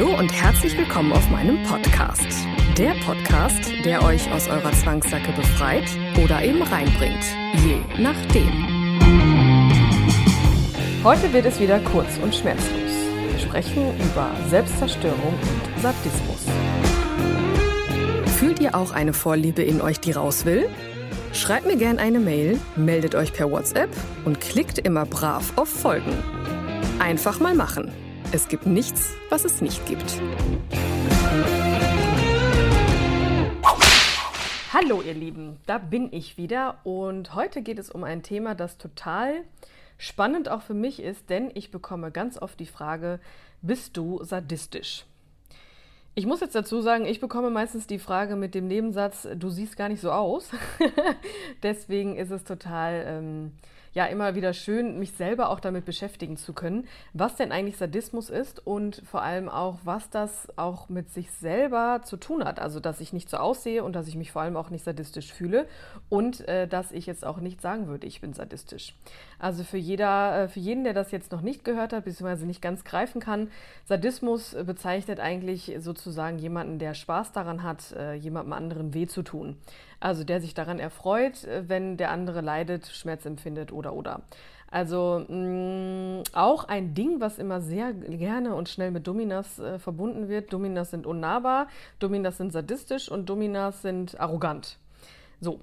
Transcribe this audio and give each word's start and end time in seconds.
Hallo 0.00 0.18
und 0.18 0.32
herzlich 0.32 0.74
willkommen 0.78 1.12
auf 1.12 1.28
meinem 1.28 1.62
Podcast. 1.64 2.26
Der 2.78 2.94
Podcast, 3.04 3.70
der 3.84 4.02
euch 4.02 4.32
aus 4.32 4.48
eurer 4.48 4.72
Zwangssacke 4.72 5.30
befreit 5.32 5.84
oder 6.24 6.42
eben 6.42 6.62
reinbringt. 6.62 7.22
Je 7.62 7.76
nachdem. 8.02 8.48
Heute 11.04 11.30
wird 11.34 11.44
es 11.44 11.60
wieder 11.60 11.80
kurz 11.80 12.16
und 12.22 12.34
schmerzlos. 12.34 12.90
Wir 13.30 13.38
sprechen 13.40 13.94
über 13.98 14.30
Selbstzerstörung 14.48 15.34
und 15.34 15.82
Sadismus. 15.82 16.46
Fühlt 18.38 18.58
ihr 18.60 18.74
auch 18.74 18.92
eine 18.92 19.12
Vorliebe 19.12 19.60
in 19.60 19.82
euch, 19.82 20.00
die 20.00 20.12
raus 20.12 20.46
will? 20.46 20.70
Schreibt 21.34 21.66
mir 21.66 21.76
gerne 21.76 22.00
eine 22.00 22.20
Mail, 22.20 22.58
meldet 22.74 23.14
euch 23.14 23.34
per 23.34 23.50
WhatsApp 23.50 23.90
und 24.24 24.40
klickt 24.40 24.78
immer 24.78 25.04
brav 25.04 25.52
auf 25.56 25.68
Folgen. 25.68 26.14
Einfach 27.00 27.38
mal 27.38 27.54
machen. 27.54 27.92
Es 28.32 28.46
gibt 28.46 28.64
nichts, 28.64 29.16
was 29.28 29.44
es 29.44 29.60
nicht 29.60 29.84
gibt. 29.86 30.20
Hallo 34.72 35.02
ihr 35.02 35.14
Lieben, 35.14 35.56
da 35.66 35.78
bin 35.78 36.12
ich 36.12 36.36
wieder 36.36 36.78
und 36.84 37.34
heute 37.34 37.60
geht 37.60 37.80
es 37.80 37.90
um 37.90 38.04
ein 38.04 38.22
Thema, 38.22 38.54
das 38.54 38.78
total 38.78 39.42
spannend 39.98 40.48
auch 40.48 40.62
für 40.62 40.74
mich 40.74 41.02
ist, 41.02 41.28
denn 41.28 41.50
ich 41.54 41.72
bekomme 41.72 42.12
ganz 42.12 42.40
oft 42.40 42.60
die 42.60 42.66
Frage, 42.66 43.18
bist 43.62 43.96
du 43.96 44.22
sadistisch? 44.22 45.06
Ich 46.14 46.24
muss 46.24 46.40
jetzt 46.40 46.54
dazu 46.54 46.80
sagen, 46.82 47.06
ich 47.06 47.18
bekomme 47.18 47.50
meistens 47.50 47.88
die 47.88 47.98
Frage 47.98 48.36
mit 48.36 48.54
dem 48.54 48.68
Nebensatz, 48.68 49.26
du 49.34 49.50
siehst 49.50 49.76
gar 49.76 49.88
nicht 49.88 50.00
so 50.00 50.12
aus. 50.12 50.50
Deswegen 51.64 52.14
ist 52.14 52.30
es 52.30 52.44
total 52.44 53.04
ähm, 53.08 53.52
ja 53.92 54.06
immer 54.06 54.34
wieder 54.34 54.52
schön, 54.52 54.98
mich 54.98 55.12
selber 55.12 55.50
auch 55.50 55.60
damit 55.60 55.84
beschäftigen 55.84 56.36
zu 56.36 56.52
können, 56.52 56.86
was 57.12 57.36
denn 57.36 57.52
eigentlich 57.52 57.76
Sadismus 57.76 58.30
ist 58.30 58.66
und 58.66 59.02
vor 59.04 59.22
allem 59.22 59.48
auch, 59.48 59.78
was 59.84 60.10
das 60.10 60.48
auch 60.56 60.88
mit 60.88 61.10
sich 61.10 61.30
selber 61.32 62.00
zu 62.04 62.16
tun 62.16 62.44
hat. 62.44 62.60
Also, 62.60 62.80
dass 62.80 63.00
ich 63.00 63.12
nicht 63.12 63.28
so 63.28 63.38
aussehe 63.38 63.82
und 63.82 63.94
dass 63.94 64.06
ich 64.06 64.16
mich 64.16 64.32
vor 64.32 64.42
allem 64.42 64.56
auch 64.56 64.70
nicht 64.70 64.84
sadistisch 64.84 65.32
fühle 65.32 65.66
und 66.08 66.46
äh, 66.48 66.68
dass 66.68 66.92
ich 66.92 67.06
jetzt 67.06 67.24
auch 67.24 67.38
nicht 67.38 67.60
sagen 67.60 67.88
würde, 67.88 68.06
ich 68.06 68.20
bin 68.20 68.32
sadistisch. 68.32 68.94
Also 69.38 69.64
für, 69.64 69.78
jeder, 69.78 70.42
äh, 70.44 70.48
für 70.48 70.60
jeden, 70.60 70.84
der 70.84 70.94
das 70.94 71.10
jetzt 71.10 71.32
noch 71.32 71.40
nicht 71.40 71.64
gehört 71.64 71.92
hat, 71.92 72.04
beziehungsweise 72.04 72.46
nicht 72.46 72.62
ganz 72.62 72.84
greifen 72.84 73.20
kann, 73.20 73.50
Sadismus 73.86 74.54
bezeichnet 74.66 75.18
eigentlich 75.18 75.76
sozusagen 75.78 76.38
jemanden, 76.38 76.78
der 76.78 76.94
Spaß 76.94 77.32
daran 77.32 77.62
hat, 77.62 77.92
äh, 77.92 78.14
jemandem 78.14 78.52
anderen 78.52 78.94
weh 78.94 79.06
zu 79.06 79.22
tun. 79.22 79.56
Also 80.00 80.24
der 80.24 80.40
sich 80.40 80.54
daran 80.54 80.78
erfreut, 80.78 81.44
äh, 81.44 81.68
wenn 81.68 81.98
der 81.98 82.10
andere 82.10 82.40
leidet, 82.40 82.86
Schmerz 82.86 83.26
empfindet 83.26 83.70
oder 83.70 83.79
oder. 83.88 84.22
Also 84.70 85.24
mh, 85.28 86.22
auch 86.32 86.64
ein 86.64 86.94
Ding, 86.94 87.20
was 87.20 87.38
immer 87.38 87.60
sehr 87.60 87.92
gerne 87.92 88.54
und 88.54 88.68
schnell 88.68 88.92
mit 88.92 89.06
Dominas 89.06 89.58
äh, 89.58 89.78
verbunden 89.78 90.28
wird. 90.28 90.52
Dominas 90.52 90.90
sind 90.90 91.06
unnahbar, 91.06 91.66
Dominas 91.98 92.36
sind 92.36 92.52
sadistisch 92.52 93.10
und 93.10 93.28
Dominas 93.28 93.82
sind 93.82 94.18
arrogant. 94.20 94.78
So. 95.40 95.60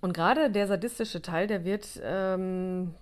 Und 0.00 0.14
gerade 0.14 0.50
der 0.50 0.66
sadistische 0.66 1.20
Teil, 1.20 1.46
der 1.46 1.64
wird 1.64 2.00
ähm, 2.02 2.94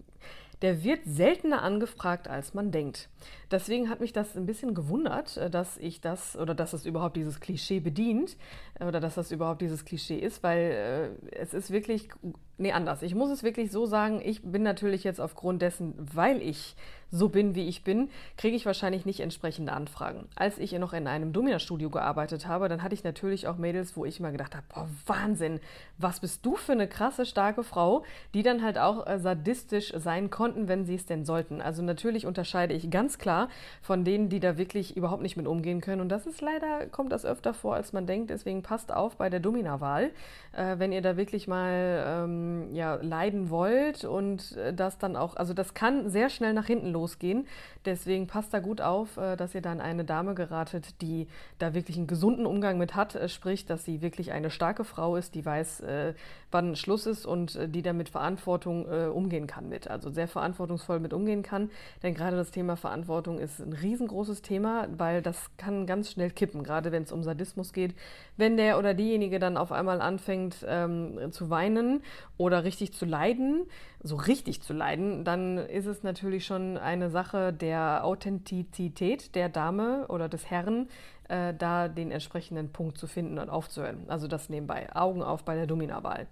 der 0.63 0.83
wird 0.83 1.01
seltener 1.05 1.63
angefragt, 1.63 2.29
als 2.29 2.55
man 2.55 2.71
denkt. 2.71 3.09
Deswegen 3.51 3.89
hat 3.89 4.01
mich 4.01 4.13
das 4.13 4.37
ein 4.37 4.47
bisschen 4.47 4.75
gewundert, 4.75 5.37
äh, 5.37 5.51
dass 5.51 5.79
ich 5.79 6.01
das 6.01 6.37
oder 6.37 6.55
dass 6.55 6.73
es 6.73 6.85
überhaupt 6.85 7.17
dieses 7.17 7.41
Klischee 7.41 7.81
bedient 7.81 8.37
äh, 8.79 8.85
oder 8.85 9.01
dass 9.01 9.15
das 9.15 9.31
überhaupt 9.31 9.63
dieses 9.63 9.85
Klischee 9.85 10.19
ist, 10.19 10.43
weil 10.43 11.13
äh, 11.31 11.37
es 11.37 11.55
ist 11.55 11.71
wirklich, 11.71 12.09
nee, 12.57 12.73
anders. 12.73 13.03
Ich 13.03 13.15
muss 13.15 13.31
es 13.31 13.43
wirklich 13.43 13.71
so 13.71 13.87
sagen, 13.87 14.21
ich 14.25 14.43
bin 14.43 14.63
natürlich 14.63 15.05
jetzt 15.05 15.21
aufgrund 15.21 15.63
dessen, 15.63 15.95
weil 15.99 16.43
ich 16.43 16.77
so 17.11 17.29
bin, 17.29 17.55
wie 17.55 17.69
ich 17.69 17.85
bin, 17.85 18.11
kriege 18.37 18.57
ich 18.57 18.67
wahrscheinlich 18.67 19.07
nicht 19.07 19.21
entsprechende 19.21 19.73
Anfragen. 19.73 20.29
Als 20.37 20.59
ich 20.59 20.73
noch 20.73 20.93
in 20.93 21.07
einem 21.07 21.33
Domina-Studio 21.33 21.91
gearbeitet 21.91 22.47
habe, 22.47 22.69
dann 22.69 22.83
hatte 22.83 22.95
ich 22.95 23.05
natürlich 23.05 23.47
auch 23.49 23.57
Mädels, 23.57 23.97
wo 23.97 24.05
ich 24.05 24.21
immer 24.21 24.33
gedacht 24.33 24.55
habe, 24.55 24.67
boah, 24.73 24.89
Wahnsinn, 25.07 25.61
was 25.97 26.21
bist 26.21 26.45
du 26.45 26.57
für 26.57 26.73
eine 26.73 26.87
krasse, 26.87 27.27
starke 27.27 27.63
Frau, 27.63 28.05
die 28.35 28.43
dann 28.43 28.63
halt 28.63 28.79
auch 28.79 29.07
äh, 29.07 29.19
sadistisch 29.19 29.93
sein 29.97 30.31
konnten, 30.31 30.69
wenn 30.69 30.85
sie 30.85 30.95
es 30.95 31.07
denn 31.07 31.25
sollten. 31.25 31.61
Also 31.61 31.83
natürlich 31.83 32.27
unterscheide 32.27 32.75
ich 32.75 32.91
ganz 32.91 33.19
klar 33.19 33.49
von 33.83 34.05
denen, 34.05 34.29
die 34.29 34.41
da 34.41 34.59
wirklich 34.59 34.97
überhaupt 34.97 35.23
nicht 35.23 35.37
mit 35.37 35.47
umgehen 35.47 35.81
können. 35.81 36.01
Und 36.01 36.09
das 36.11 36.27
ist 36.27 36.41
leider, 36.41 36.87
kommt 36.87 37.13
das 37.13 37.25
öfter 37.25 37.55
vor, 37.55 37.75
als 37.75 37.93
man 37.93 38.07
denkt. 38.07 38.31
Deswegen 38.31 38.63
passt 38.63 38.93
auf 38.93 39.17
bei 39.17 39.31
der 39.31 39.41
Domina-Wahl, 39.41 40.11
äh, 40.53 40.79
wenn 40.79 40.93
ihr 40.93 41.03
da 41.03 41.17
wirklich 41.17 41.49
mal 41.49 42.05
ähm, 42.07 42.75
ja, 42.75 42.95
leiden 42.97 43.51
wollt 43.51 44.05
und 44.05 44.57
äh, 44.57 44.75
das 44.75 44.99
dann 44.99 45.17
auch, 45.17 45.37
also 45.37 45.55
das 45.55 45.75
kann 45.75 46.11
sehr 46.11 46.31
schnell 46.31 46.53
nach 46.53 46.67
hinten 46.67 46.93
losgehen. 46.99 47.47
Deswegen 47.85 48.27
passt 48.27 48.53
da 48.53 48.59
gut 48.59 48.81
auf, 48.81 49.17
äh, 49.17 49.37
dass 49.37 49.55
ihr 49.55 49.63
dann 49.63 49.81
eine 49.81 50.05
Dame 50.05 50.35
geratet, 50.35 51.01
die 51.01 51.29
da 51.59 51.75
wirklich 51.75 51.97
einen 51.97 52.07
gesunden 52.07 52.45
Umgang 52.45 52.77
mit 52.77 52.95
hat, 52.95 53.15
äh, 53.15 53.29
sprich, 53.29 53.67
dass 53.67 53.85
sie 53.85 54.03
wirklich 54.03 54.33
eine 54.33 54.51
starke 54.51 54.85
Frau 54.85 55.17
ist, 55.17 55.35
die 55.35 55.45
weiß, 55.45 55.81
äh, 55.81 56.15
wann 56.51 56.77
Schluss 56.77 57.07
ist 57.07 57.27
und 57.27 57.59
die 57.75 57.83
damit 57.83 58.09
Verantwortung 58.09 58.87
umgehen 59.13 59.47
kann 59.47 59.69
mit. 59.69 59.89
Also 59.89 60.11
sehr 60.11 60.29
verantwortungsvoll 60.29 60.99
mit 60.99 61.13
umgehen 61.13 61.43
kann. 61.43 61.71
Denn 62.03 62.15
gerade 62.15 62.37
das 62.37 62.51
Thema 62.51 62.77
Verantwortung 62.77 63.39
ist 63.39 63.61
ein 63.61 63.75
riesengroßes 63.75 64.41
Thema, 64.41 64.89
weil 64.97 65.21
das 65.21 65.51
kann 65.59 65.87
ganz 65.87 66.11
schnell 66.11 66.31
kippen, 66.31 66.63
gerade 66.63 66.91
wenn 66.91 67.03
es 67.03 67.13
um 67.13 67.23
Sadismus 67.23 67.75
geht. 67.75 67.95
Wenn 68.39 68.57
der 68.57 68.79
oder 68.79 68.95
diejenige 68.95 69.39
dann 69.39 69.59
auf 69.59 69.73
einmal 69.73 70.01
anfängt 70.01 70.65
ähm, 70.67 71.33
zu 71.33 71.51
weinen 71.51 72.03
oder 72.39 72.65
richtig 72.65 72.95
zu 72.95 73.05
leiden, 73.05 73.67
so 74.03 74.17
richtig 74.17 74.63
zu 74.63 74.73
leiden, 74.73 75.25
dann 75.25 75.59
ist 75.59 75.87
es 75.87 76.03
natürlich 76.03 76.47
schon 76.47 76.79
eine 76.89 77.11
Sache 77.11 77.53
der 77.53 78.05
Authentizität 78.05 79.35
der 79.35 79.49
Dame 79.49 80.07
oder 80.09 80.29
des 80.29 80.51
Herrn, 80.51 80.89
äh, 81.29 81.55
da 81.55 81.89
den 81.89 82.11
entsprechenden 82.11 82.73
Punkt 82.73 82.99
zu 82.99 83.07
finden 83.07 83.39
und 83.39 83.51
aufzuhören. 83.51 84.05
Also 84.09 84.27
das 84.29 84.49
nebenbei. 84.49 84.89
Augen 84.95 85.23
auf 85.23 85.45
bei 85.45 85.55
der 85.55 85.67
Domina-Wahl. 85.67 86.27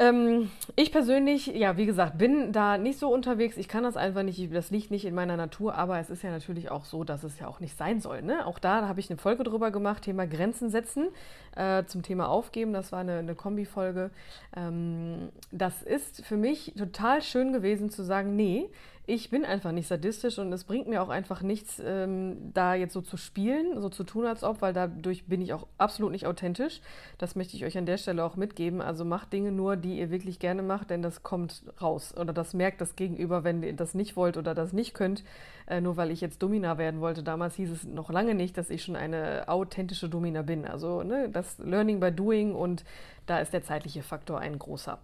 Ähm, 0.00 0.48
ich 0.76 0.92
persönlich, 0.92 1.48
ja, 1.48 1.76
wie 1.76 1.84
gesagt, 1.84 2.18
bin 2.18 2.52
da 2.52 2.78
nicht 2.78 3.00
so 3.00 3.12
unterwegs. 3.12 3.56
Ich 3.56 3.66
kann 3.66 3.82
das 3.82 3.96
einfach 3.96 4.22
nicht, 4.22 4.54
das 4.54 4.70
liegt 4.70 4.92
nicht 4.92 5.04
in 5.04 5.14
meiner 5.14 5.36
Natur, 5.36 5.74
aber 5.74 5.98
es 5.98 6.08
ist 6.08 6.22
ja 6.22 6.30
natürlich 6.30 6.70
auch 6.70 6.84
so, 6.84 7.02
dass 7.02 7.24
es 7.24 7.40
ja 7.40 7.48
auch 7.48 7.58
nicht 7.58 7.76
sein 7.76 8.00
soll. 8.00 8.22
Ne? 8.22 8.46
Auch 8.46 8.60
da, 8.60 8.80
da 8.80 8.88
habe 8.88 9.00
ich 9.00 9.10
eine 9.10 9.18
Folge 9.18 9.42
drüber 9.42 9.72
gemacht, 9.72 10.04
Thema 10.04 10.28
Grenzen 10.28 10.70
setzen, 10.70 11.08
äh, 11.56 11.84
zum 11.84 12.02
Thema 12.02 12.28
Aufgeben. 12.28 12.72
Das 12.72 12.92
war 12.92 13.00
eine, 13.00 13.18
eine 13.18 13.34
Kombi-Folge. 13.34 14.12
Ähm, 14.56 15.30
das 15.50 15.82
ist 15.82 16.24
für 16.24 16.36
mich 16.36 16.74
total 16.78 17.20
schön 17.20 17.52
gewesen 17.52 17.90
zu 17.90 18.04
sagen, 18.04 18.36
nee, 18.36 18.70
ich 19.08 19.30
bin 19.30 19.46
einfach 19.46 19.72
nicht 19.72 19.88
sadistisch 19.88 20.38
und 20.38 20.52
es 20.52 20.64
bringt 20.64 20.86
mir 20.86 21.02
auch 21.02 21.08
einfach 21.08 21.40
nichts, 21.40 21.80
ähm, 21.82 22.52
da 22.52 22.74
jetzt 22.74 22.92
so 22.92 23.00
zu 23.00 23.16
spielen, 23.16 23.80
so 23.80 23.88
zu 23.88 24.04
tun, 24.04 24.26
als 24.26 24.44
ob, 24.44 24.60
weil 24.60 24.74
dadurch 24.74 25.24
bin 25.24 25.40
ich 25.40 25.54
auch 25.54 25.66
absolut 25.78 26.12
nicht 26.12 26.26
authentisch. 26.26 26.82
Das 27.16 27.34
möchte 27.34 27.56
ich 27.56 27.64
euch 27.64 27.78
an 27.78 27.86
der 27.86 27.96
Stelle 27.96 28.22
auch 28.22 28.36
mitgeben. 28.36 28.82
Also 28.82 29.06
macht 29.06 29.32
Dinge 29.32 29.50
nur, 29.50 29.76
die 29.76 29.98
ihr 29.98 30.10
wirklich 30.10 30.38
gerne 30.38 30.62
macht, 30.62 30.90
denn 30.90 31.00
das 31.00 31.22
kommt 31.22 31.62
raus. 31.80 32.14
Oder 32.18 32.34
das 32.34 32.52
merkt 32.52 32.82
das 32.82 32.96
Gegenüber, 32.96 33.44
wenn 33.44 33.62
ihr 33.62 33.72
das 33.72 33.94
nicht 33.94 34.14
wollt 34.14 34.36
oder 34.36 34.54
das 34.54 34.74
nicht 34.74 34.92
könnt. 34.92 35.24
Äh, 35.66 35.80
nur 35.80 35.96
weil 35.96 36.10
ich 36.10 36.20
jetzt 36.20 36.42
Domina 36.42 36.76
werden 36.76 37.00
wollte. 37.00 37.22
Damals 37.22 37.54
hieß 37.54 37.70
es 37.70 37.84
noch 37.84 38.10
lange 38.10 38.34
nicht, 38.34 38.58
dass 38.58 38.68
ich 38.68 38.82
schon 38.82 38.94
eine 38.94 39.48
authentische 39.48 40.10
Domina 40.10 40.42
bin. 40.42 40.66
Also 40.66 41.02
ne, 41.02 41.30
das 41.30 41.58
Learning 41.58 41.98
by 41.98 42.12
Doing 42.12 42.54
und 42.54 42.84
da 43.24 43.38
ist 43.38 43.54
der 43.54 43.62
zeitliche 43.62 44.02
Faktor 44.02 44.38
ein 44.38 44.58
großer. 44.58 44.98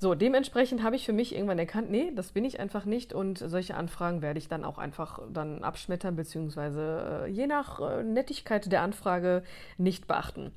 So, 0.00 0.14
dementsprechend 0.14 0.84
habe 0.84 0.94
ich 0.94 1.04
für 1.04 1.12
mich 1.12 1.34
irgendwann 1.34 1.58
erkannt, 1.58 1.90
nee, 1.90 2.12
das 2.14 2.30
bin 2.30 2.44
ich 2.44 2.60
einfach 2.60 2.84
nicht 2.84 3.12
und 3.12 3.38
solche 3.38 3.74
Anfragen 3.74 4.22
werde 4.22 4.38
ich 4.38 4.46
dann 4.46 4.64
auch 4.64 4.78
einfach 4.78 5.18
dann 5.32 5.64
abschmettern, 5.64 6.14
beziehungsweise 6.14 7.24
äh, 7.24 7.30
je 7.30 7.48
nach 7.48 7.80
äh, 7.80 8.04
Nettigkeit 8.04 8.70
der 8.70 8.82
Anfrage 8.82 9.42
nicht 9.76 10.06
beachten. 10.06 10.52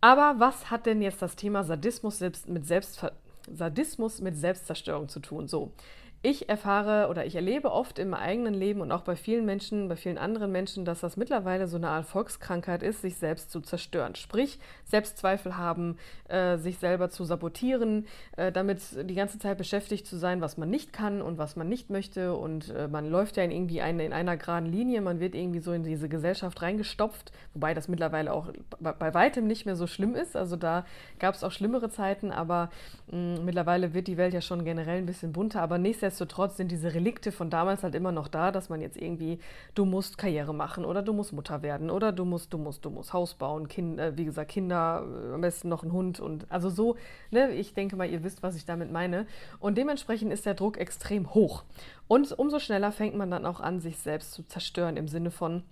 Aber 0.00 0.36
was 0.38 0.70
hat 0.70 0.86
denn 0.86 1.02
jetzt 1.02 1.22
das 1.22 1.34
Thema 1.34 1.64
Sadismus 1.64 2.18
selbst 2.18 2.48
mit 2.48 2.64
Sadismus 3.50 4.20
mit 4.20 4.36
Selbstzerstörung 4.36 5.08
zu 5.08 5.18
tun? 5.18 5.48
So, 5.48 5.72
Ich 6.26 6.48
erfahre 6.48 7.10
oder 7.10 7.26
ich 7.26 7.36
erlebe 7.36 7.70
oft 7.70 7.98
im 7.98 8.14
eigenen 8.14 8.54
Leben 8.54 8.80
und 8.80 8.90
auch 8.92 9.02
bei 9.02 9.14
vielen 9.14 9.44
Menschen, 9.44 9.88
bei 9.88 9.96
vielen 9.96 10.16
anderen 10.16 10.50
Menschen, 10.50 10.86
dass 10.86 11.00
das 11.00 11.18
mittlerweile 11.18 11.68
so 11.68 11.76
eine 11.76 11.90
Art 11.90 12.06
Volkskrankheit 12.06 12.82
ist, 12.82 13.02
sich 13.02 13.18
selbst 13.18 13.50
zu 13.50 13.60
zerstören. 13.60 14.14
Sprich, 14.14 14.58
Selbstzweifel 14.86 15.58
haben, 15.58 15.98
äh, 16.30 16.56
sich 16.56 16.78
selber 16.78 17.10
zu 17.10 17.24
sabotieren, 17.24 18.06
äh, 18.38 18.50
damit 18.50 18.80
die 19.02 19.14
ganze 19.14 19.38
Zeit 19.38 19.58
beschäftigt 19.58 20.06
zu 20.06 20.16
sein, 20.16 20.40
was 20.40 20.56
man 20.56 20.70
nicht 20.70 20.94
kann 20.94 21.20
und 21.20 21.36
was 21.36 21.56
man 21.56 21.68
nicht 21.68 21.90
möchte. 21.90 22.34
Und 22.34 22.70
äh, 22.70 22.88
man 22.88 23.10
läuft 23.10 23.36
ja 23.36 23.42
in 23.42 23.50
irgendwie 23.50 23.82
eine, 23.82 24.06
in 24.06 24.14
einer 24.14 24.38
geraden 24.38 24.72
Linie, 24.72 25.02
man 25.02 25.20
wird 25.20 25.34
irgendwie 25.34 25.60
so 25.60 25.72
in 25.72 25.82
diese 25.82 26.08
Gesellschaft 26.08 26.62
reingestopft, 26.62 27.32
wobei 27.52 27.74
das 27.74 27.86
mittlerweile 27.86 28.32
auch 28.32 28.50
bei, 28.80 28.92
bei 28.92 29.12
weitem 29.12 29.46
nicht 29.46 29.66
mehr 29.66 29.76
so 29.76 29.86
schlimm 29.86 30.14
ist. 30.14 30.36
Also 30.36 30.56
da 30.56 30.86
gab 31.18 31.34
es 31.34 31.44
auch 31.44 31.52
schlimmere 31.52 31.90
Zeiten, 31.90 32.32
aber 32.32 32.70
mh, 33.12 33.40
mittlerweile 33.40 33.92
wird 33.92 34.06
die 34.06 34.16
Welt 34.16 34.32
ja 34.32 34.40
schon 34.40 34.64
generell 34.64 34.96
ein 34.96 35.06
bisschen 35.06 35.34
bunter. 35.34 35.60
Aber 35.60 35.76
nichtsdestotrotz 35.76 36.13
nichtsdestotrotz 36.14 36.56
sind 36.56 36.70
diese 36.70 36.94
Relikte 36.94 37.32
von 37.32 37.50
damals 37.50 37.82
halt 37.82 37.94
immer 37.94 38.12
noch 38.12 38.28
da, 38.28 38.52
dass 38.52 38.68
man 38.68 38.80
jetzt 38.80 38.96
irgendwie, 38.96 39.40
du 39.74 39.84
musst 39.84 40.16
Karriere 40.16 40.54
machen 40.54 40.84
oder 40.84 41.02
du 41.02 41.12
musst 41.12 41.32
Mutter 41.32 41.62
werden 41.62 41.90
oder 41.90 42.12
du 42.12 42.24
musst, 42.24 42.52
du 42.52 42.58
musst, 42.58 42.84
du 42.84 42.90
musst 42.90 43.12
Haus 43.12 43.34
bauen, 43.34 43.66
kind, 43.66 43.98
äh, 43.98 44.16
wie 44.16 44.24
gesagt, 44.24 44.52
Kinder, 44.52 45.04
äh, 45.04 45.34
am 45.34 45.40
besten 45.40 45.68
noch 45.68 45.82
ein 45.82 45.92
Hund 45.92 46.20
und 46.20 46.46
also 46.50 46.70
so, 46.70 46.96
ne, 47.32 47.50
ich 47.52 47.74
denke 47.74 47.96
mal, 47.96 48.08
ihr 48.08 48.22
wisst, 48.22 48.42
was 48.44 48.54
ich 48.54 48.64
damit 48.64 48.92
meine. 48.92 49.26
Und 49.58 49.76
dementsprechend 49.76 50.32
ist 50.32 50.46
der 50.46 50.54
Druck 50.54 50.78
extrem 50.78 51.34
hoch. 51.34 51.64
Und 52.06 52.38
umso 52.38 52.60
schneller 52.60 52.92
fängt 52.92 53.16
man 53.16 53.30
dann 53.30 53.46
auch 53.46 53.60
an, 53.60 53.80
sich 53.80 53.98
selbst 53.98 54.32
zu 54.32 54.46
zerstören 54.46 54.96
im 54.96 55.08
Sinne 55.08 55.32
von, 55.32 55.64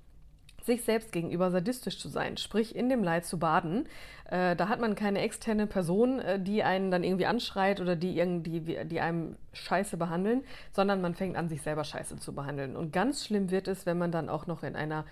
sich 0.65 0.85
selbst 0.85 1.13
gegenüber 1.13 1.51
sadistisch 1.51 1.99
zu 1.99 2.09
sein, 2.09 2.37
sprich 2.37 2.75
in 2.77 2.89
dem 2.89 3.03
Leid 3.03 3.25
zu 3.25 3.39
baden. 3.39 3.87
Äh, 4.31 4.57
da 4.57 4.69
hat 4.69 4.81
man 4.81 4.95
keine 4.95 5.21
externe 5.21 5.67
Person, 5.67 6.21
äh, 6.21 6.41
die 6.41 6.63
einen 6.63 6.91
dann 6.91 7.05
irgendwie 7.05 7.27
anschreit 7.27 7.81
oder 7.81 7.97
die, 7.97 8.17
irgendwie, 8.17 8.61
die 8.85 9.01
einem 9.01 9.37
scheiße 9.53 9.97
behandeln, 9.97 10.43
sondern 10.73 11.01
man 11.01 11.15
fängt 11.15 11.37
an, 11.37 11.49
sich 11.49 11.63
selber 11.63 11.85
scheiße 11.85 12.17
zu 12.17 12.35
behandeln. 12.35 12.77
Und 12.77 12.93
ganz 12.93 13.27
schlimm 13.27 13.51
wird 13.51 13.69
es, 13.69 13.87
wenn 13.87 13.99
man 13.99 14.13
dann 14.13 14.29
auch 14.29 14.47
noch 14.47 14.63
in 14.63 14.77
einer 14.77 15.05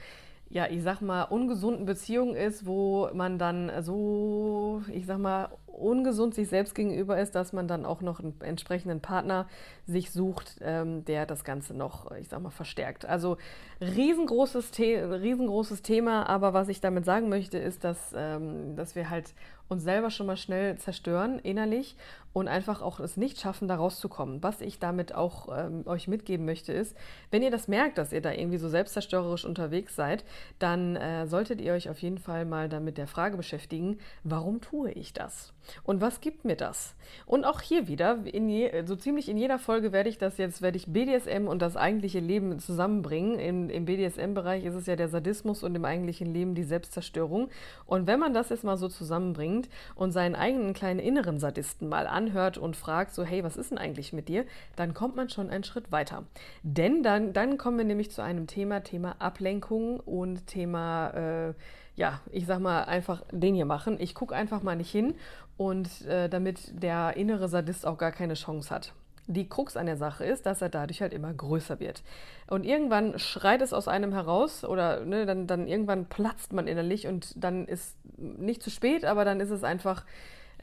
ja, 0.50 0.66
ich 0.68 0.82
sag 0.82 1.00
mal, 1.00 1.22
ungesunden 1.22 1.86
Beziehung 1.86 2.34
ist, 2.34 2.66
wo 2.66 3.08
man 3.14 3.38
dann 3.38 3.70
so, 3.82 4.82
ich 4.92 5.06
sag 5.06 5.18
mal, 5.18 5.48
ungesund 5.66 6.34
sich 6.34 6.48
selbst 6.48 6.74
gegenüber 6.74 7.18
ist, 7.18 7.36
dass 7.36 7.52
man 7.52 7.68
dann 7.68 7.86
auch 7.86 8.00
noch 8.00 8.18
einen 8.18 8.34
entsprechenden 8.40 9.00
Partner 9.00 9.46
sich 9.86 10.10
sucht, 10.10 10.58
ähm, 10.60 11.04
der 11.04 11.24
das 11.24 11.44
Ganze 11.44 11.72
noch, 11.72 12.10
ich 12.12 12.28
sag 12.28 12.42
mal, 12.42 12.50
verstärkt. 12.50 13.06
Also 13.06 13.36
riesengroßes, 13.80 14.72
The 14.72 14.94
riesengroßes 14.96 15.82
Thema, 15.82 16.28
aber 16.28 16.52
was 16.52 16.68
ich 16.68 16.80
damit 16.80 17.04
sagen 17.04 17.28
möchte, 17.28 17.58
ist, 17.58 17.84
dass, 17.84 18.12
ähm, 18.16 18.74
dass 18.74 18.96
wir 18.96 19.08
halt 19.08 19.34
uns 19.70 19.84
selber 19.84 20.10
schon 20.10 20.26
mal 20.26 20.36
schnell 20.36 20.76
zerstören 20.78 21.38
innerlich 21.38 21.96
und 22.32 22.48
einfach 22.48 22.80
auch 22.80 23.00
es 23.00 23.16
nicht 23.16 23.40
schaffen, 23.40 23.66
da 23.66 23.76
rauszukommen. 23.76 24.42
Was 24.42 24.60
ich 24.60 24.78
damit 24.78 25.14
auch 25.14 25.48
ähm, 25.56 25.82
euch 25.86 26.06
mitgeben 26.06 26.46
möchte, 26.46 26.72
ist, 26.72 26.96
wenn 27.30 27.42
ihr 27.42 27.50
das 27.50 27.66
merkt, 27.66 27.98
dass 27.98 28.12
ihr 28.12 28.20
da 28.20 28.32
irgendwie 28.32 28.58
so 28.58 28.68
selbstzerstörerisch 28.68 29.44
unterwegs 29.44 29.96
seid, 29.96 30.24
dann 30.58 30.96
äh, 30.96 31.26
solltet 31.26 31.60
ihr 31.60 31.72
euch 31.72 31.88
auf 31.88 31.98
jeden 32.00 32.18
Fall 32.18 32.44
mal 32.44 32.68
damit 32.68 32.98
der 32.98 33.08
Frage 33.08 33.36
beschäftigen, 33.36 33.98
warum 34.22 34.60
tue 34.60 34.92
ich 34.92 35.12
das? 35.12 35.52
Und 35.82 36.00
was 36.00 36.20
gibt 36.20 36.44
mir 36.44 36.56
das? 36.56 36.94
Und 37.26 37.44
auch 37.44 37.60
hier 37.60 37.86
wieder, 37.88 38.18
je, 38.24 38.84
so 38.86 38.96
ziemlich 38.96 39.28
in 39.28 39.36
jeder 39.36 39.58
Folge 39.58 39.92
werde 39.92 40.08
ich 40.08 40.18
das 40.18 40.38
jetzt, 40.38 40.62
werde 40.62 40.76
ich 40.76 40.92
BDSM 40.92 41.46
und 41.48 41.60
das 41.60 41.76
eigentliche 41.76 42.20
Leben 42.20 42.58
zusammenbringen. 42.58 43.38
Im, 43.38 43.70
im 43.70 43.84
BDSM-Bereich 43.84 44.64
ist 44.64 44.74
es 44.74 44.86
ja 44.86 44.96
der 44.96 45.08
Sadismus 45.08 45.62
und 45.62 45.74
im 45.74 45.84
eigentlichen 45.84 46.32
Leben 46.32 46.54
die 46.54 46.64
Selbstzerstörung. 46.64 47.50
Und 47.86 48.06
wenn 48.06 48.20
man 48.20 48.34
das 48.34 48.50
jetzt 48.50 48.64
mal 48.64 48.76
so 48.76 48.88
zusammenbringt 48.88 49.59
und 49.94 50.12
seinen 50.12 50.34
eigenen 50.34 50.72
kleinen 50.72 51.00
inneren 51.00 51.38
Sadisten 51.38 51.88
mal 51.88 52.06
anhört 52.06 52.58
und 52.58 52.76
fragt 52.76 53.14
so, 53.14 53.24
hey, 53.24 53.44
was 53.44 53.56
ist 53.56 53.70
denn 53.70 53.78
eigentlich 53.78 54.12
mit 54.12 54.28
dir? 54.28 54.44
Dann 54.76 54.94
kommt 54.94 55.16
man 55.16 55.28
schon 55.28 55.50
einen 55.50 55.64
Schritt 55.64 55.92
weiter. 55.92 56.24
Denn 56.62 57.02
dann, 57.02 57.32
dann 57.32 57.58
kommen 57.58 57.78
wir 57.78 57.84
nämlich 57.84 58.10
zu 58.10 58.22
einem 58.22 58.46
Thema, 58.46 58.82
Thema 58.82 59.16
Ablenkung 59.18 60.00
und 60.00 60.46
Thema, 60.46 61.10
äh, 61.10 61.54
ja, 61.96 62.20
ich 62.30 62.46
sag 62.46 62.60
mal, 62.60 62.84
einfach 62.84 63.22
den 63.30 63.54
hier 63.54 63.66
machen. 63.66 63.96
Ich 64.00 64.14
gucke 64.14 64.34
einfach 64.34 64.62
mal 64.62 64.76
nicht 64.76 64.90
hin 64.90 65.14
und 65.56 66.06
äh, 66.06 66.28
damit 66.28 66.82
der 66.82 67.16
innere 67.16 67.48
Sadist 67.48 67.86
auch 67.86 67.98
gar 67.98 68.12
keine 68.12 68.34
Chance 68.34 68.74
hat. 68.74 68.92
Die 69.32 69.48
Krux 69.48 69.76
an 69.76 69.86
der 69.86 69.96
Sache 69.96 70.24
ist, 70.24 70.44
dass 70.44 70.60
er 70.60 70.68
dadurch 70.68 71.02
halt 71.02 71.12
immer 71.12 71.32
größer 71.32 71.78
wird. 71.78 72.02
Und 72.48 72.64
irgendwann 72.64 73.16
schreit 73.18 73.62
es 73.62 73.72
aus 73.72 73.86
einem 73.86 74.12
heraus 74.12 74.64
oder 74.64 75.04
ne, 75.04 75.24
dann, 75.24 75.46
dann 75.46 75.68
irgendwann 75.68 76.06
platzt 76.06 76.52
man 76.52 76.66
innerlich 76.66 77.06
und 77.06 77.32
dann 77.36 77.66
ist 77.66 77.96
nicht 78.16 78.60
zu 78.60 78.70
spät, 78.70 79.04
aber 79.04 79.24
dann 79.24 79.38
ist 79.38 79.50
es 79.50 79.62
einfach 79.62 80.04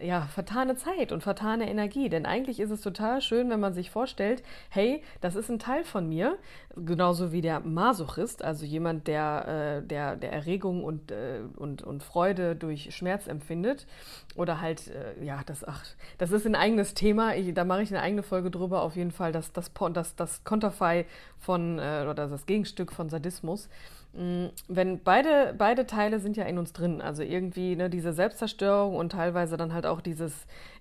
ja, 0.01 0.21
vertane 0.33 0.75
Zeit 0.75 1.11
und 1.11 1.21
vertane 1.21 1.69
Energie. 1.69 2.09
Denn 2.09 2.25
eigentlich 2.25 2.59
ist 2.59 2.71
es 2.71 2.81
total 2.81 3.21
schön, 3.21 3.49
wenn 3.49 3.59
man 3.59 3.73
sich 3.73 3.91
vorstellt, 3.91 4.43
hey, 4.69 5.01
das 5.21 5.35
ist 5.35 5.49
ein 5.49 5.59
Teil 5.59 5.83
von 5.83 6.07
mir, 6.07 6.37
genauso 6.75 7.31
wie 7.31 7.41
der 7.41 7.59
Masochist, 7.61 8.43
also 8.43 8.65
jemand, 8.65 9.07
der, 9.07 9.81
äh, 9.83 9.87
der, 9.87 10.15
der 10.15 10.31
Erregung 10.31 10.83
und, 10.83 11.11
äh, 11.11 11.41
und, 11.55 11.81
und 11.81 12.03
Freude 12.03 12.55
durch 12.55 12.95
Schmerz 12.95 13.27
empfindet. 13.27 13.87
Oder 14.35 14.61
halt, 14.61 14.87
äh, 14.87 15.23
ja, 15.23 15.41
das, 15.45 15.63
ach, 15.67 15.83
das 16.17 16.31
ist 16.31 16.45
ein 16.45 16.55
eigenes 16.55 16.93
Thema. 16.93 17.35
Ich, 17.35 17.53
da 17.53 17.65
mache 17.65 17.81
ich 17.81 17.89
eine 17.89 18.01
eigene 18.01 18.23
Folge 18.23 18.51
drüber, 18.51 18.81
auf 18.81 18.95
jeden 18.95 19.11
Fall, 19.11 19.31
das, 19.31 19.51
das, 19.51 19.71
das, 19.93 20.15
das 20.15 20.43
Konterfei 20.43 21.05
von, 21.39 21.79
äh, 21.79 22.05
oder 22.09 22.27
das 22.27 22.45
Gegenstück 22.45 22.91
von 22.91 23.09
Sadismus. 23.09 23.69
Mm, 24.13 24.47
wenn 24.67 25.03
beide, 25.03 25.53
beide 25.57 25.85
Teile 25.85 26.19
sind 26.19 26.37
ja 26.37 26.45
in 26.45 26.57
uns 26.57 26.73
drin, 26.73 27.01
also 27.01 27.23
irgendwie 27.23 27.75
ne, 27.75 27.89
diese 27.89 28.13
Selbstzerstörung 28.13 28.95
und 28.95 29.11
teilweise 29.11 29.57
dann 29.57 29.73
halt 29.73 29.85
auch 29.85 30.01
dieses 30.01 30.33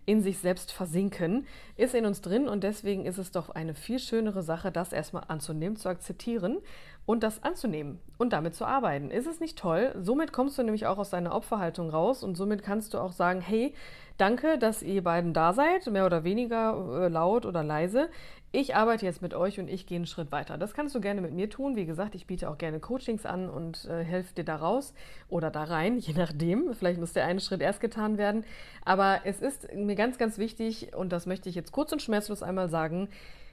in 0.07 0.23
sich 0.23 0.39
selbst 0.39 0.73
versinken, 0.73 1.47
ist 1.77 1.95
in 1.95 2.07
uns 2.07 2.21
drin. 2.21 2.49
Und 2.49 2.63
deswegen 2.63 3.05
ist 3.05 3.19
es 3.19 3.33
doch 3.33 3.51
eine 3.51 3.75
viel 3.75 3.99
schönere 3.99 4.43
Sache, 4.43 4.71
das 4.71 4.93
erstmal 4.93 5.25
anzunehmen, 5.29 5.77
zu 5.77 5.89
akzeptieren 5.89 6.59
und 7.07 7.23
das 7.23 7.43
anzunehmen 7.43 8.01
und 8.19 8.33
damit 8.33 8.55
zu 8.55 8.65
arbeiten. 8.65 9.11
Ist 9.11 9.27
es 9.27 9.41
nicht 9.41 9.57
toll? 9.59 9.95
Somit 10.01 10.33
kommst 10.33 10.59
du 10.59 10.63
nämlich 10.63 10.87
auch 10.87 10.99
aus 10.99 11.11
deiner 11.11 11.35
Opferhaltung 11.35 11.89
raus 11.89 12.23
und 12.23 12.37
somit 12.37 12.63
kannst 12.63 12.93
du 12.93 12.99
auch 12.99 13.13
sagen, 13.13 13.41
hey, 13.41 13.75
danke, 14.19 14.59
dass 14.59 14.83
ihr 14.83 15.03
beiden 15.03 15.33
da 15.33 15.53
seid, 15.53 15.87
mehr 15.87 16.07
oder 16.07 16.25
weniger 16.25 17.05
äh, 17.05 17.09
laut 17.09 17.47
oder 17.47 17.63
leise 17.63 18.09
ich 18.53 18.75
arbeite 18.75 19.05
jetzt 19.05 19.21
mit 19.21 19.35
euch 19.35 19.59
und 19.61 19.69
ich 19.69 19.87
gehe 19.87 19.97
einen 19.97 20.07
Schritt 20.07 20.33
weiter. 20.33 20.57
Das 20.57 20.73
kannst 20.73 20.95
du 20.95 21.01
gerne 21.01 21.21
mit 21.21 21.35
mir 21.35 21.51
tun. 21.51 21.77
Wie 21.77 21.85
gesagt, 21.85 22.15
ich 22.15 22.27
biete 22.27 22.49
auch 22.49 22.57
gerne 22.57 22.81
Coachings 22.81 23.27
an 23.27 23.51
und 23.51 23.85
äh, 23.85 24.03
helfe 24.03 24.35
dir 24.35 24.45
da 24.45 24.57
raus 24.57 24.95
oder 25.29 25.51
da 25.51 25.65
rein, 25.65 25.99
je 25.99 26.15
nachdem. 26.15 26.73
Vielleicht 26.75 26.99
muss 26.99 27.13
der 27.13 27.27
eine 27.27 27.41
Schritt 27.41 27.61
erst 27.61 27.81
getan 27.81 28.17
werden. 28.17 28.45
Aber 28.85 29.21
es 29.25 29.41
ist 29.41 29.73
mir 29.75 29.95
ganz, 29.95 30.17
ganz 30.17 30.39
wichtig, 30.39 30.95
und 30.97 31.13
das 31.13 31.27
möchte 31.27 31.49
ich 31.49 31.55
jetzt 31.55 31.73
kurz 31.73 31.93
und 31.93 32.01
schmerzlos 32.01 32.43
einmal 32.43 32.71
sagen, 32.71 33.09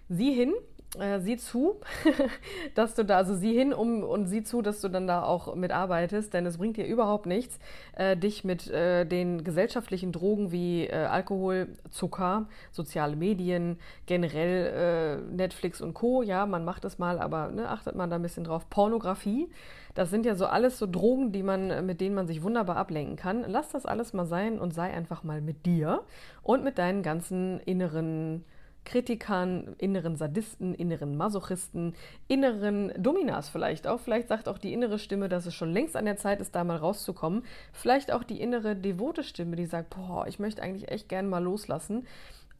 sieh 0.07 0.33
hin, 0.33 0.53
äh, 1.00 1.19
sieh 1.19 1.38
zu, 1.38 1.80
dass 2.75 2.94
du 2.94 3.04
da, 3.04 3.18
also 3.18 3.36
sieh 3.36 3.54
hin 3.54 3.74
um, 3.74 4.04
und 4.04 4.28
sieh 4.28 4.44
zu, 4.44 4.62
dass 4.62 4.81
du 4.81 4.90
dann 4.90 5.07
da 5.07 5.24
auch 5.24 5.56
mitarbeitest, 5.56 6.34
denn 6.34 6.45
es 6.45 6.57
bringt 6.57 6.78
dir 6.78 6.86
überhaupt 6.86 7.25
nichts, 7.25 7.60
äh, 7.95 8.16
dich 8.16 8.44
mit 8.44 8.69
äh, 8.69 9.06
den 9.06 9.44
gesellschaftlichen 9.44 10.12
Drogen 10.12 10.51
wie 10.51 10.86
äh, 10.86 10.94
Alkohol, 11.06 11.69
Zucker, 11.90 12.48
soziale 12.72 13.16
Medien, 13.16 13.78
generell 14.06 15.22
äh, 15.28 15.36
Netflix 15.36 15.81
und 15.81 15.94
Co. 15.94 16.22
Ja, 16.22 16.45
man 16.45 16.63
macht 16.63 16.85
es 16.85 17.00
mal, 17.00 17.19
aber 17.19 17.50
ne, 17.50 17.69
achtet 17.69 17.95
man 17.95 18.09
da 18.09 18.18
ein 18.18 18.21
bisschen 18.21 18.44
drauf. 18.44 18.69
Pornografie, 18.69 19.50
das 19.95 20.09
sind 20.09 20.26
ja 20.26 20.35
so 20.35 20.45
alles 20.45 20.78
so 20.80 20.88
Drogen, 20.88 21.31
die 21.31 21.44
man, 21.44 21.85
mit 21.85 22.02
denen 22.02 22.16
man 22.16 22.28
sich 22.28 22.44
wunderbar 22.44 22.78
ablenken 22.78 23.16
kann. 23.16 23.45
Lass 23.47 23.69
das 23.69 23.85
alles 23.85 24.14
mal 24.14 24.26
sein 24.26 24.59
und 24.59 24.73
sei 24.73 24.92
einfach 24.92 25.23
mal 25.23 25.42
mit 25.42 25.66
dir 25.66 26.04
und 26.42 26.64
mit 26.64 26.78
deinen 26.78 27.04
ganzen 27.04 27.59
inneren 27.62 28.44
Kritikern, 28.85 29.75
inneren 29.78 30.16
Sadisten, 30.16 30.73
inneren 30.73 31.16
Masochisten, 31.16 31.95
inneren 32.28 32.92
Dominas 32.97 33.49
vielleicht 33.49 33.87
auch. 33.87 33.99
Vielleicht 33.99 34.28
sagt 34.28 34.47
auch 34.47 34.57
die 34.57 34.73
innere 34.73 34.99
Stimme, 34.99 35.30
dass 35.30 35.45
es 35.45 35.56
schon 35.56 35.71
längst 35.71 35.95
an 35.95 36.06
der 36.06 36.18
Zeit 36.18 36.42
ist, 36.42 36.56
da 36.56 36.63
mal 36.63 36.78
rauszukommen. 36.78 37.44
Vielleicht 37.71 38.11
auch 38.11 38.23
die 38.23 38.42
innere 38.42 38.75
devote 38.75 39.23
Stimme, 39.23 39.56
die 39.56 39.66
sagt, 39.66 39.92
boah, 39.92 40.28
ich 40.28 40.40
möchte 40.40 40.61
eigentlich 40.61 40.90
echt 40.90 41.09
gern 41.09 41.30
mal 41.30 41.44
loslassen. 41.44 42.06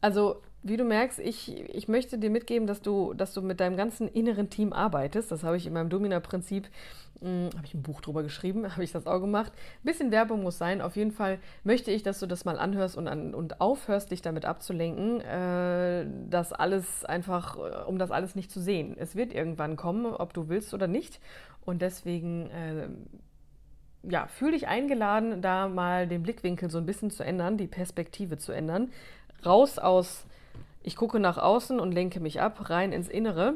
Also 0.00 0.42
wie 0.64 0.78
du 0.78 0.84
merkst, 0.84 1.18
ich, 1.18 1.60
ich 1.74 1.88
möchte 1.88 2.16
dir 2.16 2.30
mitgeben, 2.30 2.66
dass 2.66 2.80
du, 2.80 3.12
dass 3.12 3.34
du 3.34 3.42
mit 3.42 3.60
deinem 3.60 3.76
ganzen 3.76 4.08
inneren 4.08 4.48
Team 4.48 4.72
arbeitest. 4.72 5.30
Das 5.30 5.44
habe 5.44 5.58
ich 5.58 5.66
in 5.66 5.74
meinem 5.74 5.90
Domina-Prinzip, 5.90 6.70
hm, 7.20 7.50
habe 7.54 7.66
ich 7.66 7.74
ein 7.74 7.82
Buch 7.82 8.00
drüber 8.00 8.22
geschrieben, 8.22 8.66
habe 8.72 8.82
ich 8.82 8.90
das 8.90 9.06
auch 9.06 9.20
gemacht. 9.20 9.52
Ein 9.52 9.86
bisschen 9.86 10.10
Werbung 10.10 10.42
muss 10.42 10.56
sein. 10.56 10.80
Auf 10.80 10.96
jeden 10.96 11.12
Fall 11.12 11.38
möchte 11.64 11.90
ich, 11.90 12.02
dass 12.02 12.18
du 12.18 12.26
das 12.26 12.46
mal 12.46 12.58
anhörst 12.58 12.96
und, 12.96 13.08
an, 13.08 13.34
und 13.34 13.60
aufhörst, 13.60 14.10
dich 14.10 14.22
damit 14.22 14.46
abzulenken, 14.46 15.20
äh, 15.20 16.06
das 16.30 16.54
alles 16.54 17.04
einfach, 17.04 17.58
äh, 17.58 17.84
um 17.84 17.98
das 17.98 18.10
alles 18.10 18.34
nicht 18.34 18.50
zu 18.50 18.58
sehen. 18.58 18.96
Es 18.98 19.14
wird 19.14 19.34
irgendwann 19.34 19.76
kommen, 19.76 20.06
ob 20.06 20.32
du 20.32 20.48
willst 20.48 20.72
oder 20.72 20.86
nicht. 20.86 21.20
Und 21.66 21.82
deswegen, 21.82 22.48
äh, 22.50 22.88
ja, 24.10 24.28
fühl 24.28 24.52
dich 24.52 24.66
eingeladen, 24.66 25.42
da 25.42 25.68
mal 25.68 26.08
den 26.08 26.22
Blickwinkel 26.22 26.70
so 26.70 26.78
ein 26.78 26.86
bisschen 26.86 27.10
zu 27.10 27.22
ändern, 27.22 27.58
die 27.58 27.66
Perspektive 27.66 28.38
zu 28.38 28.52
ändern. 28.52 28.90
Raus 29.44 29.78
aus 29.78 30.24
ich 30.84 30.96
gucke 30.96 31.18
nach 31.18 31.38
außen 31.38 31.80
und 31.80 31.92
lenke 31.92 32.20
mich 32.20 32.40
ab, 32.40 32.70
rein 32.70 32.92
ins 32.92 33.08
Innere. 33.08 33.54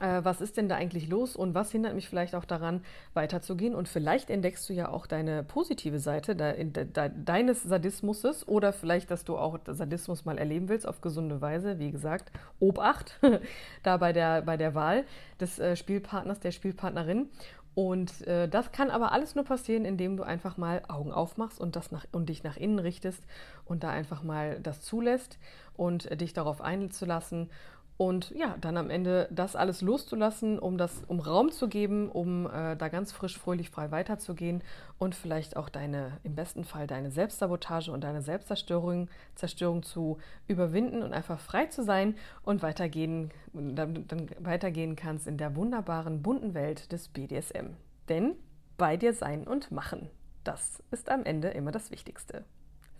äh, 0.00 0.20
was 0.22 0.40
ist 0.40 0.56
denn 0.56 0.68
da 0.68 0.76
eigentlich 0.76 1.08
los 1.08 1.36
und 1.36 1.54
was 1.54 1.72
hindert 1.72 1.94
mich 1.94 2.08
vielleicht 2.08 2.34
auch 2.34 2.44
daran, 2.44 2.82
weiterzugehen. 3.14 3.74
Und 3.74 3.88
vielleicht 3.88 4.30
entdeckst 4.30 4.68
du 4.68 4.72
ja 4.72 4.88
auch 4.88 5.06
deine 5.06 5.42
positive 5.42 5.98
Seite 5.98 6.36
de, 6.36 6.64
de, 6.64 6.84
de, 6.84 7.10
deines 7.24 7.62
Sadismuses 7.62 8.46
oder 8.46 8.72
vielleicht, 8.72 9.10
dass 9.10 9.24
du 9.24 9.36
auch 9.36 9.58
Sadismus 9.66 10.24
mal 10.24 10.38
erleben 10.38 10.68
willst 10.68 10.86
auf 10.86 11.00
gesunde 11.00 11.40
Weise. 11.40 11.78
Wie 11.78 11.90
gesagt, 11.90 12.30
Obacht 12.60 13.18
da 13.82 13.96
bei 13.96 14.12
der, 14.12 14.42
bei 14.42 14.56
der 14.56 14.74
Wahl 14.74 15.04
des 15.40 15.58
äh, 15.58 15.76
Spielpartners, 15.76 16.40
der 16.40 16.52
Spielpartnerin. 16.52 17.28
Und 17.76 18.26
äh, 18.26 18.48
das 18.48 18.72
kann 18.72 18.90
aber 18.90 19.12
alles 19.12 19.34
nur 19.34 19.44
passieren, 19.44 19.84
indem 19.84 20.16
du 20.16 20.22
einfach 20.22 20.56
mal 20.56 20.82
Augen 20.88 21.12
aufmachst 21.12 21.60
und, 21.60 21.76
das 21.76 21.92
nach, 21.92 22.06
und 22.10 22.30
dich 22.30 22.42
nach 22.42 22.56
innen 22.56 22.78
richtest 22.78 23.22
und 23.66 23.84
da 23.84 23.90
einfach 23.90 24.22
mal 24.22 24.58
das 24.62 24.80
zulässt 24.80 25.38
und 25.76 26.10
äh, 26.10 26.16
dich 26.16 26.32
darauf 26.32 26.62
einzulassen 26.62 27.50
und 27.98 28.30
ja, 28.30 28.56
dann 28.60 28.76
am 28.76 28.90
Ende 28.90 29.26
das 29.30 29.56
alles 29.56 29.80
loszulassen, 29.80 30.58
um, 30.58 30.76
das, 30.76 31.02
um 31.06 31.18
Raum 31.18 31.50
zu 31.50 31.66
geben, 31.66 32.10
um 32.10 32.46
äh, 32.46 32.76
da 32.76 32.88
ganz 32.88 33.10
frisch, 33.10 33.38
fröhlich, 33.38 33.70
frei 33.70 33.90
weiterzugehen 33.90 34.62
und 34.98 35.14
vielleicht 35.14 35.56
auch 35.56 35.70
deine, 35.70 36.18
im 36.22 36.34
besten 36.34 36.64
Fall 36.64 36.86
deine 36.86 37.10
Selbstsabotage 37.10 37.90
und 37.90 38.04
deine 38.04 38.20
Selbstzerstörung 38.20 39.08
Zerstörung 39.34 39.82
zu 39.82 40.18
überwinden 40.46 41.02
und 41.02 41.14
einfach 41.14 41.40
frei 41.40 41.66
zu 41.66 41.82
sein 41.82 42.16
und 42.42 42.62
weitergehen, 42.62 43.30
dann, 43.54 44.06
dann 44.06 44.28
weitergehen 44.40 44.94
kannst 44.94 45.26
in 45.26 45.38
der 45.38 45.56
wunderbaren, 45.56 46.22
bunten 46.22 46.52
Welt 46.52 46.92
des 46.92 47.08
BDSM. 47.08 47.76
Denn 48.10 48.34
bei 48.76 48.98
dir 48.98 49.14
sein 49.14 49.46
und 49.46 49.70
machen, 49.70 50.10
das 50.44 50.82
ist 50.90 51.08
am 51.08 51.24
Ende 51.24 51.48
immer 51.48 51.72
das 51.72 51.90
Wichtigste. 51.90 52.44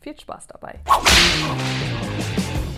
Viel 0.00 0.18
Spaß 0.18 0.46
dabei! 0.46 0.80